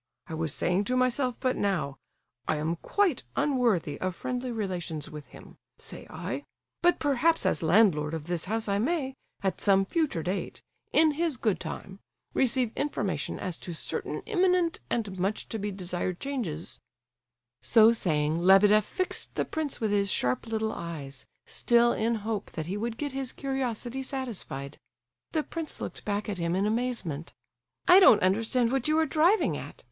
[0.25, 1.97] I was saying to myself but now...
[2.47, 6.43] 'I am quite unworthy of friendly relations with him,' say I;
[6.81, 11.37] 'but perhaps as landlord of this house I may, at some future date, in his
[11.37, 11.99] good time,
[12.33, 16.79] receive information as to certain imminent and much to be desired changes—'"
[17.61, 22.65] So saying Lebedeff fixed the prince with his sharp little eyes, still in hope that
[22.65, 24.79] he would get his curiosity satisfied.
[25.33, 27.33] The prince looked back at him in amazement.
[27.87, 29.75] "I don't understand what you are driving at!"